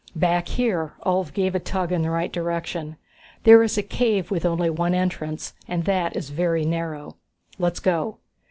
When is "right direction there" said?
2.09-3.61